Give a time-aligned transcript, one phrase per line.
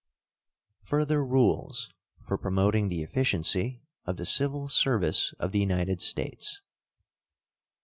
[0.81, 1.91] FURTHER RULES
[2.27, 6.63] FOR PROMOTING THE EFFICIENCY OF THE CIVIL SERVICE OF THE UNITED STATES.